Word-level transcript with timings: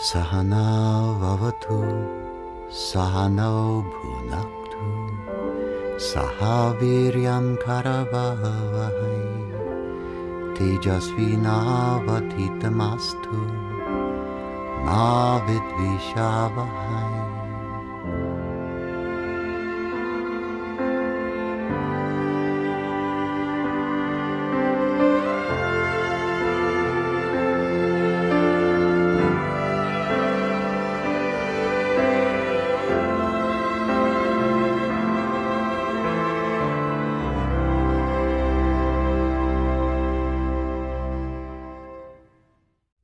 सहनावतु 0.00 1.78
सहनौ 2.76 3.56
भुनक्तु 3.88 4.86
सह 6.04 6.38
वीर्यं 6.80 7.46
करवहै 7.64 9.18
तेजस्विनावधितमस्तु 10.56 13.40
मा 14.86 15.04
विद्विषावहै 15.48 17.11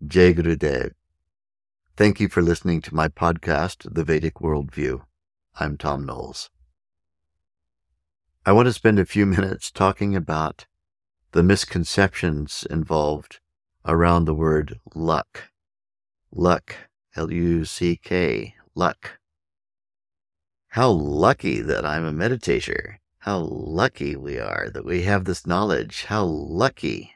Jai 0.08 0.32
Gurudev. 0.32 0.92
Thank 1.94 2.18
you 2.18 2.30
for 2.30 2.40
listening 2.40 2.80
to 2.80 2.94
my 2.94 3.08
podcast, 3.08 3.92
The 3.92 4.04
Vedic 4.04 4.36
Worldview. 4.36 5.02
I'm 5.60 5.76
Tom 5.76 6.06
Knowles. 6.06 6.48
I 8.46 8.52
want 8.52 8.68
to 8.68 8.72
spend 8.72 8.98
a 8.98 9.04
few 9.04 9.26
minutes 9.26 9.70
talking 9.70 10.16
about 10.16 10.64
the 11.32 11.42
misconceptions 11.42 12.66
involved 12.70 13.40
around 13.84 14.24
the 14.24 14.32
word 14.32 14.80
luck. 14.94 15.50
Luck, 16.32 16.74
L 17.14 17.30
U 17.30 17.66
C 17.66 18.00
K, 18.02 18.54
luck. 18.74 19.18
How 20.68 20.88
lucky 20.88 21.60
that 21.60 21.84
I'm 21.84 22.06
a 22.06 22.12
meditator. 22.12 22.94
How 23.18 23.40
lucky 23.40 24.16
we 24.16 24.38
are 24.38 24.70
that 24.72 24.86
we 24.86 25.02
have 25.02 25.26
this 25.26 25.46
knowledge. 25.46 26.04
How 26.04 26.24
lucky. 26.24 27.12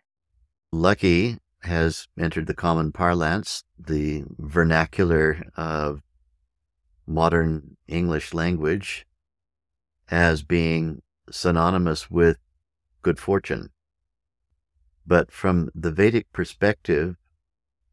Lucky 0.71 1.39
has 1.63 2.09
entered 2.19 2.47
the 2.47 2.55
common 2.55 2.93
parlance, 2.93 3.65
the 3.79 4.25
vernacular 4.39 5.45
of 5.57 6.03
modern 7.07 7.77
English 7.87 8.35
language, 8.35 9.07
as 10.11 10.43
being 10.43 11.03
synonymous 11.31 12.11
with 12.11 12.39
good 13.03 13.19
fortune. 13.19 13.71
But 15.07 15.33
from 15.33 15.71
the 15.75 15.91
Vedic 15.91 16.33
perspective, 16.33 17.17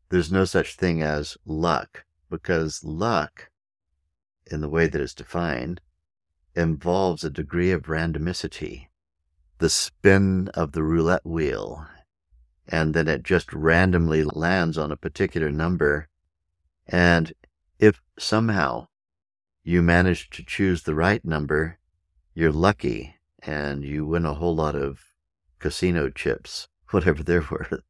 there's 0.09 0.31
no 0.31 0.45
such 0.45 0.75
thing 0.75 1.01
as 1.01 1.37
luck, 1.45 2.05
because 2.29 2.83
luck, 2.83 3.49
in 4.47 4.61
the 4.61 4.69
way 4.69 4.87
that 4.87 5.01
it's 5.01 5.13
defined, 5.13 5.81
involves 6.55 7.23
a 7.23 7.29
degree 7.29 7.71
of 7.71 7.83
randomicity. 7.83 8.87
The 9.59 9.69
spin 9.69 10.49
of 10.53 10.71
the 10.71 10.83
roulette 10.83 11.25
wheel 11.25 11.85
and 12.71 12.93
then 12.93 13.07
it 13.07 13.23
just 13.23 13.51
randomly 13.51 14.23
lands 14.23 14.77
on 14.77 14.91
a 14.91 14.97
particular 14.97 15.51
number. 15.51 16.07
And 16.87 17.33
if 17.79 18.01
somehow 18.17 18.87
you 19.63 19.81
manage 19.81 20.29
to 20.31 20.43
choose 20.43 20.83
the 20.83 20.93
right 20.93 21.25
number, 21.25 21.79
you're 22.35 22.51
lucky 22.51 23.15
and 23.41 23.83
you 23.83 24.05
win 24.05 24.25
a 24.25 24.35
whole 24.35 24.55
lot 24.55 24.75
of 24.75 24.99
casino 25.57 26.09
chips, 26.09 26.67
whatever 26.91 27.23
they're 27.23 27.47
worth. 27.49 27.81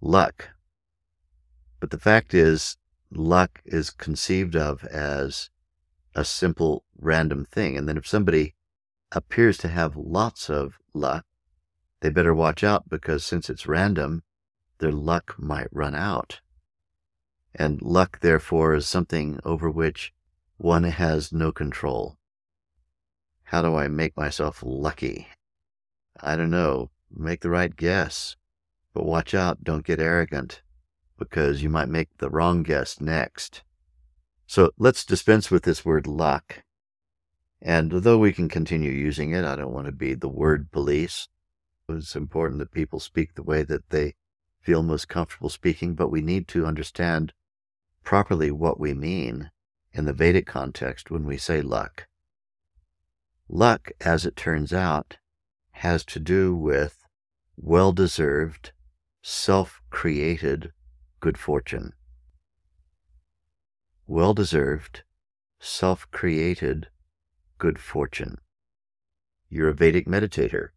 Luck. 0.00 0.50
But 1.80 1.90
the 1.90 1.98
fact 1.98 2.34
is, 2.34 2.76
luck 3.10 3.60
is 3.64 3.90
conceived 3.90 4.54
of 4.54 4.84
as 4.84 5.50
a 6.14 6.24
simple 6.24 6.84
random 6.98 7.46
thing. 7.46 7.76
And 7.76 7.88
then 7.88 7.96
if 7.96 8.06
somebody 8.06 8.54
appears 9.12 9.56
to 9.58 9.68
have 9.68 9.96
lots 9.96 10.50
of 10.50 10.78
luck, 10.92 11.24
they 12.02 12.10
better 12.10 12.34
watch 12.34 12.64
out 12.64 12.88
because 12.88 13.24
since 13.24 13.48
it's 13.48 13.68
random, 13.68 14.24
their 14.78 14.90
luck 14.90 15.36
might 15.38 15.68
run 15.70 15.94
out. 15.94 16.40
And 17.54 17.80
luck, 17.80 18.18
therefore, 18.20 18.74
is 18.74 18.88
something 18.88 19.38
over 19.44 19.70
which 19.70 20.12
one 20.56 20.82
has 20.82 21.32
no 21.32 21.52
control. 21.52 22.18
How 23.44 23.62
do 23.62 23.76
I 23.76 23.86
make 23.86 24.16
myself 24.16 24.64
lucky? 24.66 25.28
I 26.20 26.34
don't 26.34 26.50
know. 26.50 26.90
Make 27.08 27.42
the 27.42 27.50
right 27.50 27.74
guess. 27.74 28.34
But 28.92 29.06
watch 29.06 29.32
out, 29.32 29.62
don't 29.62 29.86
get 29.86 30.00
arrogant, 30.00 30.60
because 31.16 31.62
you 31.62 31.70
might 31.70 31.88
make 31.88 32.18
the 32.18 32.30
wrong 32.30 32.64
guess 32.64 33.00
next. 33.00 33.62
So 34.48 34.72
let's 34.76 35.04
dispense 35.04 35.52
with 35.52 35.62
this 35.62 35.84
word 35.84 36.08
luck. 36.08 36.64
And 37.60 37.92
though 37.92 38.18
we 38.18 38.32
can 38.32 38.48
continue 38.48 38.90
using 38.90 39.32
it, 39.32 39.44
I 39.44 39.54
don't 39.54 39.72
want 39.72 39.86
to 39.86 39.92
be 39.92 40.14
the 40.14 40.28
word 40.28 40.72
police. 40.72 41.28
It's 41.88 42.16
important 42.16 42.58
that 42.60 42.72
people 42.72 43.00
speak 43.00 43.34
the 43.34 43.42
way 43.42 43.62
that 43.64 43.90
they 43.90 44.14
feel 44.60 44.82
most 44.82 45.08
comfortable 45.08 45.48
speaking, 45.48 45.94
but 45.94 46.10
we 46.10 46.22
need 46.22 46.48
to 46.48 46.66
understand 46.66 47.32
properly 48.04 48.50
what 48.50 48.78
we 48.78 48.94
mean 48.94 49.50
in 49.92 50.04
the 50.04 50.12
Vedic 50.12 50.46
context 50.46 51.10
when 51.10 51.24
we 51.24 51.36
say 51.36 51.60
luck. 51.60 52.06
Luck, 53.48 53.90
as 54.00 54.24
it 54.24 54.36
turns 54.36 54.72
out, 54.72 55.18
has 55.72 56.04
to 56.06 56.20
do 56.20 56.54
with 56.54 57.04
well 57.56 57.92
deserved, 57.92 58.72
self 59.22 59.82
created 59.90 60.72
good 61.20 61.36
fortune. 61.36 61.92
Well 64.06 64.34
deserved, 64.34 65.02
self 65.60 66.10
created 66.10 66.88
good 67.58 67.78
fortune. 67.78 68.38
You're 69.48 69.68
a 69.68 69.74
Vedic 69.74 70.06
meditator. 70.06 70.68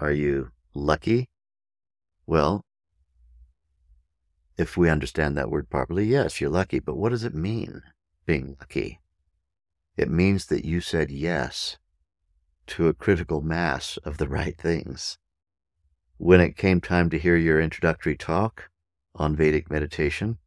Are 0.00 0.12
you 0.12 0.50
lucky? 0.74 1.28
Well, 2.26 2.64
if 4.56 4.76
we 4.76 4.88
understand 4.88 5.36
that 5.36 5.50
word 5.50 5.70
properly, 5.70 6.06
yes, 6.06 6.40
you're 6.40 6.50
lucky. 6.50 6.80
But 6.80 6.96
what 6.96 7.10
does 7.10 7.24
it 7.24 7.34
mean, 7.34 7.82
being 8.26 8.56
lucky? 8.58 9.00
It 9.96 10.10
means 10.10 10.46
that 10.46 10.64
you 10.64 10.80
said 10.80 11.10
yes 11.10 11.78
to 12.66 12.88
a 12.88 12.94
critical 12.94 13.40
mass 13.40 13.96
of 13.98 14.18
the 14.18 14.28
right 14.28 14.58
things. 14.58 15.18
When 16.16 16.40
it 16.40 16.56
came 16.56 16.80
time 16.80 17.10
to 17.10 17.18
hear 17.18 17.36
your 17.36 17.60
introductory 17.60 18.16
talk 18.16 18.70
on 19.14 19.36
Vedic 19.36 19.70
meditation, 19.70 20.38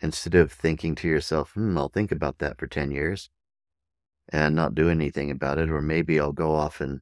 instead 0.00 0.34
of 0.34 0.50
thinking 0.50 0.94
to 0.96 1.08
yourself, 1.08 1.52
hmm, 1.52 1.76
I'll 1.78 1.88
think 1.88 2.10
about 2.10 2.38
that 2.38 2.58
for 2.58 2.66
10 2.66 2.90
years 2.90 3.30
and 4.28 4.56
not 4.56 4.74
do 4.74 4.88
anything 4.88 5.30
about 5.30 5.58
it, 5.58 5.70
or 5.70 5.80
maybe 5.80 6.18
I'll 6.18 6.32
go 6.32 6.52
off 6.52 6.80
and 6.80 7.00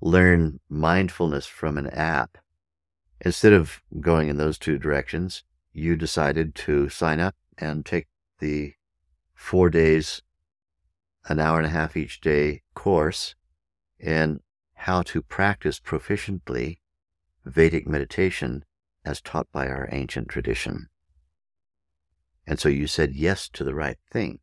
learn 0.00 0.60
mindfulness 0.68 1.46
from 1.46 1.76
an 1.76 1.88
app. 1.88 2.38
Instead 3.20 3.52
of 3.52 3.82
going 4.00 4.28
in 4.28 4.36
those 4.36 4.58
two 4.58 4.78
directions, 4.78 5.44
you 5.72 5.96
decided 5.96 6.54
to 6.54 6.88
sign 6.88 7.20
up 7.20 7.36
and 7.58 7.84
take 7.84 8.08
the 8.38 8.74
four 9.34 9.70
days, 9.70 10.22
an 11.28 11.38
hour 11.38 11.58
and 11.58 11.66
a 11.66 11.70
half 11.70 11.96
each 11.96 12.20
day 12.20 12.62
course 12.74 13.34
in 13.98 14.40
how 14.74 15.02
to 15.02 15.20
practice 15.20 15.78
proficiently 15.78 16.78
Vedic 17.44 17.86
meditation 17.86 18.64
as 19.04 19.20
taught 19.20 19.50
by 19.52 19.66
our 19.68 19.88
ancient 19.92 20.28
tradition. 20.28 20.88
And 22.46 22.58
so 22.58 22.68
you 22.68 22.86
said 22.86 23.14
yes 23.14 23.48
to 23.50 23.64
the 23.64 23.74
right 23.74 23.98
thing. 24.10 24.40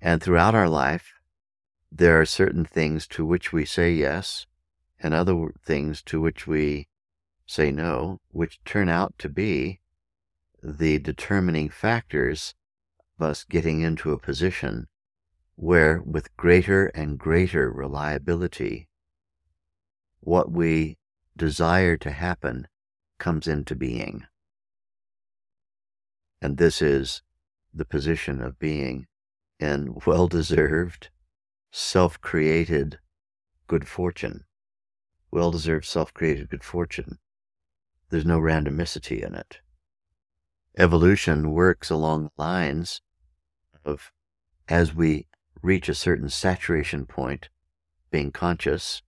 And 0.00 0.22
throughout 0.22 0.54
our 0.54 0.68
life, 0.68 1.13
there 1.96 2.20
are 2.20 2.26
certain 2.26 2.64
things 2.64 3.06
to 3.06 3.24
which 3.24 3.52
we 3.52 3.64
say 3.64 3.92
yes 3.92 4.46
and 4.98 5.14
other 5.14 5.54
things 5.64 6.02
to 6.02 6.20
which 6.20 6.44
we 6.44 6.88
say 7.46 7.70
no, 7.70 8.20
which 8.32 8.58
turn 8.64 8.88
out 8.88 9.16
to 9.16 9.28
be 9.28 9.80
the 10.60 10.98
determining 10.98 11.68
factors 11.68 12.54
of 13.16 13.26
us 13.26 13.44
getting 13.44 13.80
into 13.80 14.10
a 14.10 14.18
position 14.18 14.88
where, 15.54 16.02
with 16.04 16.36
greater 16.36 16.86
and 16.86 17.16
greater 17.16 17.70
reliability, 17.70 18.88
what 20.18 20.50
we 20.50 20.98
desire 21.36 21.96
to 21.96 22.10
happen 22.10 22.66
comes 23.18 23.46
into 23.46 23.76
being. 23.76 24.26
And 26.42 26.56
this 26.56 26.82
is 26.82 27.22
the 27.72 27.84
position 27.84 28.42
of 28.42 28.58
being 28.58 29.06
in 29.60 29.96
well 30.04 30.26
deserved 30.26 31.10
self 31.76 32.20
created 32.20 33.00
good 33.66 33.88
fortune, 33.88 34.44
well 35.32 35.50
deserved 35.50 35.84
self 35.84 36.14
created 36.14 36.48
good 36.48 36.62
fortune. 36.62 37.18
There's 38.10 38.24
no 38.24 38.38
randomicity 38.38 39.26
in 39.26 39.34
it. 39.34 39.58
Evolution 40.78 41.50
works 41.50 41.90
along 41.90 42.30
lines 42.36 43.00
of 43.84 44.12
as 44.68 44.94
we 44.94 45.26
reach 45.62 45.88
a 45.88 45.96
certain 45.96 46.28
saturation 46.28 47.06
point, 47.06 47.48
being 48.12 48.30
conscious, 48.30 49.02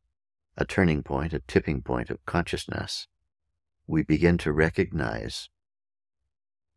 a 0.57 0.65
turning 0.65 1.05
point, 1.05 1.33
a 1.33 1.43
tipping 1.47 1.83
point 1.83 2.11
of 2.11 2.27
consciousness, 2.27 3.07
we 3.87 4.03
begin 4.03 4.39
to 4.39 4.51
recognize 4.51 5.51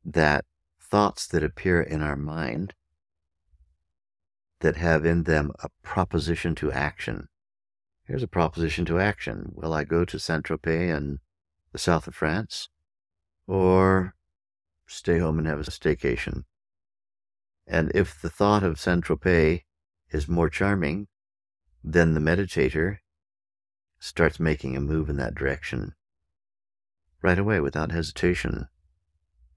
that 0.06 0.46
thoughts 0.80 1.26
that 1.26 1.44
appear 1.44 1.82
in 1.82 2.04
our 2.04 2.16
mind 2.16 2.76
that 4.60 4.76
have 4.76 5.06
in 5.06 5.24
them 5.24 5.52
a 5.64 5.70
proposition 5.84 6.56
to 6.56 6.72
action. 6.72 7.30
Here's 8.06 8.24
a 8.24 8.28
proposition 8.28 8.86
to 8.86 9.00
action. 9.00 9.52
Will 9.54 9.74
I 9.74 9.84
go 9.84 10.04
to 10.06 10.20
Saint 10.20 10.46
Tropez 10.46 10.96
in 10.96 11.20
the 11.72 11.78
south 11.78 12.08
of 12.08 12.16
France? 12.16 12.70
Or 13.48 14.16
stay 14.88 15.20
home 15.20 15.38
and 15.38 15.48
have 15.48 15.60
a 15.60 15.64
staycation? 15.64 16.46
And 17.68 17.92
if 17.94 18.20
the 18.20 18.30
thought 18.30 18.64
of 18.64 18.80
Saint 18.80 19.06
Tropez 19.06 19.62
is 20.10 20.28
more 20.28 20.50
charming, 20.50 21.08
then 21.84 22.14
the 22.14 22.20
meditator 22.20 22.98
starts 24.00 24.40
making 24.40 24.76
a 24.76 24.82
move 24.82 25.10
in 25.10 25.18
that 25.18 25.36
direction 25.36 25.94
right 27.22 27.38
away 27.38 27.60
without 27.60 27.92
hesitation. 27.92 28.68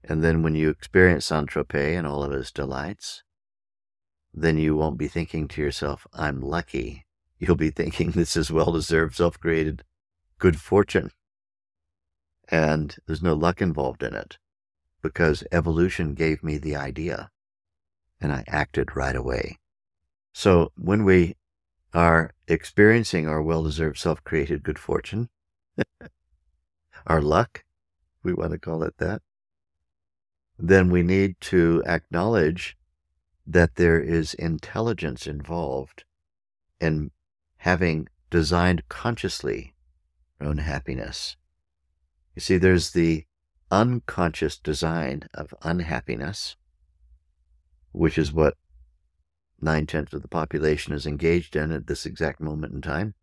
And 0.03 0.23
then 0.23 0.43
when 0.43 0.53
you 0.53 0.69
experience 0.69 1.25
Saint 1.25 1.49
Tropez 1.49 1.97
and 1.97 2.05
all 2.05 2.23
of 2.23 2.31
its 2.33 2.51
delights, 2.51 3.23
then 4.33 4.57
you 4.57 4.75
won't 4.75 4.97
be 4.97 5.07
thinking 5.07 5.47
to 5.49 5.61
yourself, 5.61 6.07
I'm 6.13 6.41
lucky. 6.41 7.05
You'll 7.39 7.55
be 7.55 7.69
thinking 7.69 8.11
this 8.15 8.35
is 8.35 8.51
well 8.51 8.71
deserved, 8.71 9.15
self 9.15 9.39
created 9.39 9.83
good 10.39 10.59
fortune. 10.59 11.11
And 12.49 12.95
there's 13.05 13.23
no 13.23 13.33
luck 13.33 13.61
involved 13.61 14.03
in 14.03 14.13
it 14.13 14.37
because 15.01 15.43
evolution 15.51 16.13
gave 16.13 16.43
me 16.43 16.57
the 16.57 16.75
idea 16.75 17.29
and 18.19 18.31
I 18.31 18.43
acted 18.47 18.95
right 18.95 19.15
away. 19.15 19.59
So 20.33 20.71
when 20.75 21.03
we 21.03 21.35
are 21.93 22.31
experiencing 22.47 23.27
our 23.27 23.41
well 23.41 23.63
deserved 23.63 23.97
self 23.97 24.23
created 24.23 24.63
good 24.63 24.79
fortune, 24.79 25.29
our 27.07 27.21
luck, 27.21 27.63
we 28.23 28.33
want 28.33 28.51
to 28.51 28.57
call 28.57 28.83
it 28.83 28.97
that, 28.97 29.21
then 30.57 30.89
we 30.89 31.03
need 31.03 31.35
to 31.41 31.83
acknowledge 31.85 32.77
that 33.45 33.75
there 33.75 33.99
is 33.99 34.33
intelligence 34.33 35.27
involved 35.27 36.03
in 36.79 37.11
having 37.57 38.07
designed 38.29 38.87
consciously 38.89 39.73
own 40.41 40.57
happiness. 40.57 41.37
You 42.35 42.41
see, 42.41 42.57
there's 42.57 42.91
the 42.91 43.25
unconscious 43.69 44.57
design 44.57 45.27
of 45.33 45.53
unhappiness, 45.61 46.55
which 47.91 48.17
is 48.17 48.33
what 48.33 48.55
nine 49.61 49.87
tenths 49.87 50.13
of 50.13 50.21
the 50.21 50.27
population 50.27 50.93
is 50.93 51.05
engaged 51.05 51.55
in 51.55 51.71
at 51.71 51.87
this 51.87 52.05
exact 52.05 52.41
moment 52.41 52.73
in 52.73 52.81
time. 52.81 53.13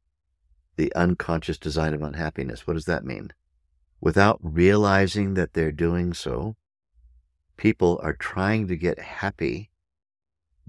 The 0.77 0.95
unconscious 0.95 1.59
design 1.59 1.93
of 1.93 2.03
unhappiness. 2.03 2.67
What 2.67 2.75
does 2.75 2.87
that 2.87 3.05
mean? 3.05 3.33
Without 4.01 4.39
realizing 4.43 5.35
that 5.35 5.53
they're 5.53 5.73
doing 5.73 6.15
so, 6.15 6.57
people 7.57 8.01
are 8.03 8.15
trying 8.15 8.67
to 8.69 8.77
get 8.77 8.99
happy 8.99 9.70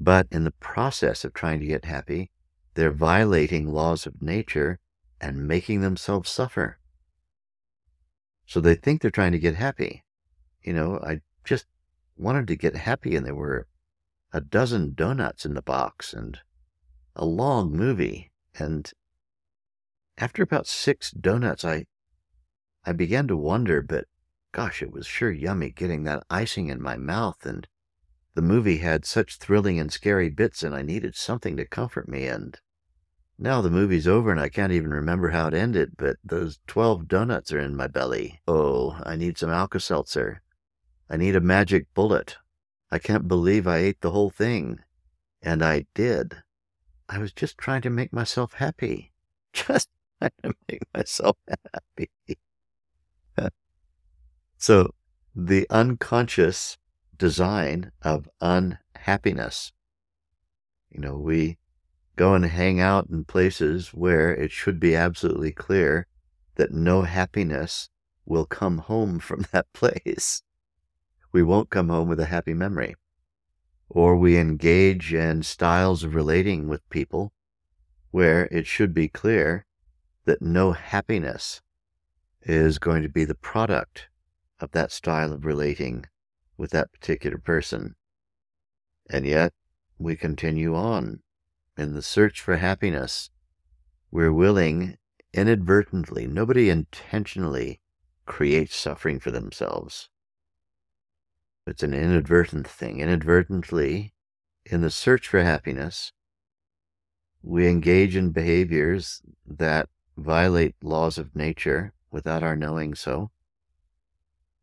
but 0.03 0.25
in 0.31 0.45
the 0.45 0.51
process 0.51 1.23
of 1.23 1.31
trying 1.31 1.59
to 1.59 1.67
get 1.67 1.85
happy, 1.85 2.31
they're 2.73 2.91
violating 2.91 3.71
laws 3.71 4.07
of 4.07 4.19
nature 4.19 4.79
and 5.19 5.47
making 5.47 5.81
themselves 5.81 6.27
suffer. 6.27 6.79
So 8.47 8.59
they 8.59 8.73
think 8.73 9.01
they're 9.01 9.11
trying 9.11 9.33
to 9.33 9.39
get 9.39 9.53
happy. 9.53 10.03
You 10.63 10.73
know, 10.73 10.99
I 11.05 11.21
just 11.43 11.67
wanted 12.17 12.47
to 12.47 12.55
get 12.55 12.75
happy, 12.75 13.15
and 13.15 13.23
there 13.23 13.35
were 13.35 13.67
a 14.33 14.41
dozen 14.41 14.95
donuts 14.95 15.45
in 15.45 15.53
the 15.53 15.61
box 15.61 16.13
and 16.13 16.39
a 17.15 17.23
long 17.23 17.71
movie. 17.71 18.31
And 18.57 18.91
after 20.17 20.41
about 20.41 20.65
six 20.65 21.11
donuts, 21.11 21.63
I 21.63 21.85
I 22.83 22.93
began 22.93 23.27
to 23.27 23.37
wonder, 23.37 23.83
but 23.83 24.05
gosh, 24.51 24.81
it 24.81 24.91
was 24.91 25.05
sure 25.05 25.31
yummy 25.31 25.69
getting 25.69 26.05
that 26.05 26.23
icing 26.27 26.69
in 26.69 26.81
my 26.81 26.97
mouth 26.97 27.45
and 27.45 27.67
the 28.33 28.41
movie 28.41 28.77
had 28.77 29.05
such 29.05 29.37
thrilling 29.37 29.79
and 29.79 29.91
scary 29.91 30.29
bits, 30.29 30.63
and 30.63 30.73
I 30.73 30.81
needed 30.81 31.15
something 31.15 31.57
to 31.57 31.65
comfort 31.65 32.07
me. 32.07 32.27
And 32.27 32.59
now 33.37 33.61
the 33.61 33.69
movie's 33.69 34.07
over, 34.07 34.31
and 34.31 34.39
I 34.39 34.49
can't 34.49 34.71
even 34.71 34.91
remember 34.91 35.29
how 35.29 35.47
it 35.47 35.53
ended, 35.53 35.93
but 35.97 36.17
those 36.23 36.59
12 36.67 37.07
donuts 37.07 37.51
are 37.51 37.59
in 37.59 37.75
my 37.75 37.87
belly. 37.87 38.39
Oh, 38.47 38.97
I 39.03 39.15
need 39.15 39.37
some 39.37 39.49
Alka 39.49 39.79
Seltzer. 39.79 40.41
I 41.09 41.17
need 41.17 41.35
a 41.35 41.41
magic 41.41 41.93
bullet. 41.93 42.37
I 42.89 42.99
can't 42.99 43.27
believe 43.27 43.67
I 43.67 43.77
ate 43.77 44.01
the 44.01 44.11
whole 44.11 44.29
thing. 44.29 44.79
And 45.41 45.63
I 45.63 45.85
did. 45.93 46.37
I 47.09 47.17
was 47.17 47.33
just 47.33 47.57
trying 47.57 47.81
to 47.81 47.89
make 47.89 48.13
myself 48.13 48.53
happy. 48.53 49.11
Just 49.53 49.89
trying 50.19 50.31
to 50.43 50.53
make 50.69 50.83
myself 50.93 51.35
happy. 51.47 52.09
so 54.57 54.93
the 55.35 55.67
unconscious 55.69 56.77
design 57.21 57.91
of 58.01 58.27
unhappiness. 58.41 59.71
You 60.89 61.01
know, 61.01 61.17
we 61.19 61.59
go 62.15 62.33
and 62.33 62.45
hang 62.45 62.79
out 62.79 63.09
in 63.11 63.25
places 63.25 63.89
where 63.89 64.33
it 64.35 64.49
should 64.49 64.79
be 64.79 64.95
absolutely 64.95 65.51
clear 65.51 66.07
that 66.55 66.71
no 66.71 67.03
happiness 67.03 67.89
will 68.25 68.47
come 68.47 68.79
home 68.79 69.19
from 69.19 69.45
that 69.51 69.71
place. 69.71 70.41
We 71.31 71.43
won't 71.43 71.69
come 71.69 71.89
home 71.89 72.09
with 72.09 72.19
a 72.19 72.25
happy 72.25 72.55
memory. 72.55 72.95
Or 73.87 74.17
we 74.17 74.35
engage 74.35 75.13
in 75.13 75.43
styles 75.43 76.03
of 76.03 76.15
relating 76.15 76.67
with 76.67 76.89
people 76.89 77.33
where 78.09 78.45
it 78.45 78.65
should 78.65 78.95
be 78.95 79.07
clear 79.07 79.67
that 80.25 80.41
no 80.41 80.71
happiness 80.71 81.61
is 82.41 82.79
going 82.79 83.03
to 83.03 83.09
be 83.09 83.25
the 83.25 83.35
product 83.35 84.07
of 84.59 84.71
that 84.71 84.91
style 84.91 85.31
of 85.31 85.45
relating 85.45 86.07
with 86.61 86.69
that 86.69 86.93
particular 86.93 87.39
person. 87.39 87.95
And 89.09 89.25
yet, 89.25 89.51
we 89.97 90.15
continue 90.15 90.75
on 90.75 91.21
in 91.75 91.95
the 91.95 92.03
search 92.03 92.39
for 92.39 92.57
happiness. 92.57 93.31
We're 94.11 94.31
willing 94.31 94.97
inadvertently, 95.33 96.27
nobody 96.27 96.69
intentionally 96.69 97.81
creates 98.27 98.75
suffering 98.75 99.19
for 99.19 99.31
themselves. 99.31 100.09
It's 101.65 101.81
an 101.81 101.95
inadvertent 101.95 102.67
thing. 102.67 102.99
Inadvertently, 102.99 104.13
in 104.63 104.81
the 104.81 104.91
search 104.91 105.27
for 105.27 105.41
happiness, 105.41 106.11
we 107.41 107.67
engage 107.67 108.15
in 108.15 108.29
behaviors 108.29 109.23
that 109.47 109.89
violate 110.15 110.75
laws 110.83 111.17
of 111.17 111.35
nature 111.35 111.93
without 112.11 112.43
our 112.43 112.55
knowing 112.55 112.93
so. 112.93 113.31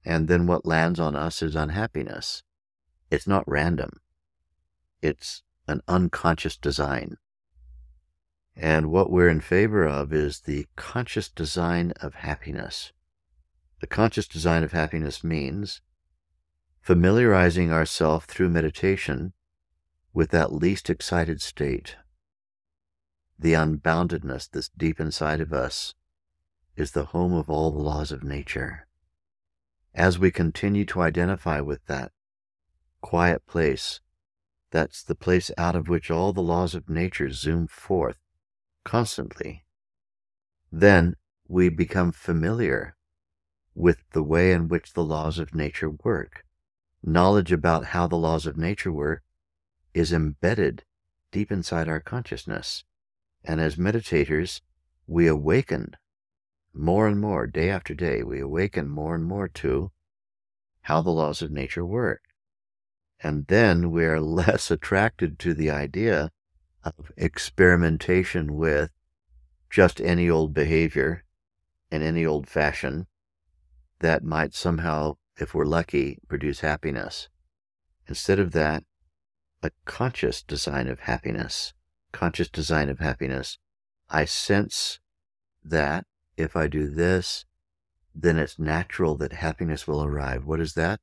And 0.09 0.27
then 0.27 0.47
what 0.47 0.65
lands 0.65 0.99
on 0.99 1.15
us 1.15 1.43
is 1.43 1.55
unhappiness. 1.55 2.43
It's 3.11 3.27
not 3.27 3.47
random, 3.47 4.01
it's 5.03 5.43
an 5.67 5.83
unconscious 5.87 6.57
design. 6.57 7.19
And 8.57 8.91
what 8.91 9.11
we're 9.11 9.29
in 9.29 9.43
favor 9.43 9.87
of 9.87 10.11
is 10.15 10.41
the 10.41 10.67
conscious 10.77 11.29
design 11.29 11.93
of 12.01 12.15
happiness. 12.15 12.93
The 13.83 13.87
conscious 13.87 14.27
design 14.27 14.63
of 14.65 14.73
happiness 14.73 15.23
means 15.23 15.83
familiarizing 16.81 17.71
ourselves 17.71 18.25
through 18.25 18.49
meditation 18.49 19.35
with 20.15 20.31
that 20.31 20.55
least 20.55 20.89
excited 20.89 21.43
state. 21.43 21.97
The 23.39 23.53
unboundedness 23.53 24.49
that's 24.51 24.71
deep 24.71 25.01
inside 25.01 25.43
of 25.43 25.53
us 25.53 25.95
is 26.77 26.93
the 26.93 27.07
home 27.13 27.35
of 27.35 27.51
all 27.51 27.71
the 27.71 27.79
laws 27.79 28.11
of 28.11 28.25
nature 28.25 28.88
as 29.95 30.19
we 30.19 30.31
continue 30.31 30.85
to 30.85 31.01
identify 31.01 31.61
with 31.61 31.85
that 31.87 32.13
quiet 33.01 33.47
place, 33.47 34.01
that's 34.71 35.03
the 35.03 35.15
place 35.15 35.51
out 35.57 35.75
of 35.75 35.89
which 35.89 36.11
all 36.11 36.33
the 36.33 36.43
laws 36.43 36.75
of 36.75 36.89
nature 36.89 37.31
zoom 37.31 37.67
forth 37.67 38.19
constantly, 38.85 39.65
then 40.71 41.15
we 41.47 41.69
become 41.69 42.13
familiar 42.13 42.97
with 43.75 43.99
the 44.13 44.23
way 44.23 44.53
in 44.53 44.69
which 44.69 44.93
the 44.93 45.05
laws 45.05 45.39
of 45.39 45.55
nature 45.55 45.91
work. 45.91 46.45
Knowledge 47.03 47.53
about 47.53 47.87
how 47.87 48.07
the 48.07 48.17
laws 48.17 48.47
of 48.47 48.57
nature 48.57 48.93
work 48.93 49.23
is 49.95 50.13
embedded 50.13 50.85
deep 51.31 51.53
inside 51.53 51.89
our 51.89 52.01
consciousness. 52.01 52.85
And 53.45 53.61
as 53.61 53.77
meditators, 53.77 54.61
we 55.07 55.27
awaken 55.27 55.97
more 56.79 57.07
and 57.07 57.21
more, 57.21 57.47
day 57.47 57.71
after 57.71 57.95
day, 57.95 58.23
we 58.23 58.41
awaken 58.41 58.89
more 58.89 59.15
and 59.15 59.25
more 59.25 59.49
to 59.49 59.91
how 60.83 61.03
the 61.03 61.11
laws 61.11 61.43
of 61.43 61.51
nature 61.51 61.85
work. 61.85 62.23
And 63.21 63.47
then 63.49 63.91
we 63.91 64.05
are 64.05 64.21
less 64.41 64.71
attracted 64.71 65.39
to 65.41 65.55
the 65.55 65.71
idea 65.71 66.31
of 66.85 67.13
experimentation 67.17 68.55
with 68.55 68.91
just 69.69 70.01
any 70.01 70.31
old 70.31 70.55
behavior 70.55 71.25
and 71.91 72.03
any 72.03 72.25
old 72.25 72.49
fashion 72.49 73.07
that 74.01 74.23
might 74.23 74.55
somehow, 74.55 75.17
if 75.37 75.55
we're 75.55 75.65
lucky, 75.65 76.19
produce 76.29 76.61
happiness. 76.61 77.29
Instead 78.07 78.39
of 78.39 78.53
that, 78.53 78.85
a 79.63 79.71
conscious 79.85 80.43
design 80.43 80.89
of 80.89 81.01
happiness, 81.01 81.75
conscious 82.13 82.49
design 82.49 82.89
of 82.89 83.01
happiness. 83.01 83.59
I 84.09 84.25
sense 84.25 85.01
that 85.65 86.07
if 86.39 86.57
I 86.57 86.69
do 86.69 86.89
this, 86.89 87.45
then 88.15 88.39
it's 88.39 88.59
natural 88.59 89.17
that 89.17 89.33
happiness 89.33 89.87
will 89.87 90.03
arrive. 90.03 90.45
What 90.45 90.61
is 90.61 90.75
that? 90.75 91.01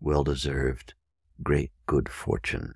Well 0.00 0.24
deserved, 0.24 0.94
great 1.42 1.70
good 1.86 2.08
fortune. 2.08 2.74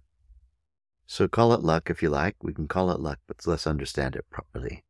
So 1.07 1.29
call 1.29 1.53
it 1.53 1.61
luck 1.61 1.91
if 1.91 2.03
you 2.03 2.09
like. 2.09 2.37
We 2.43 2.55
can 2.55 2.69
call 2.69 2.91
it 2.91 3.01
luck, 3.01 3.19
but 3.27 3.47
let's 3.47 3.67
understand 3.67 4.17
it 4.17 4.31
properly. 4.31 4.85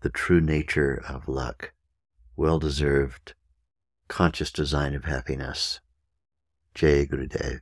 The 0.00 0.10
true 0.10 0.40
nature 0.40 1.02
of 1.08 1.28
luck, 1.28 1.72
well 2.36 2.60
deserved, 2.60 3.34
conscious 4.06 4.52
design 4.52 4.94
of 4.94 5.04
happiness. 5.04 5.80
Jai 6.74 7.04
Gurudev. 7.04 7.60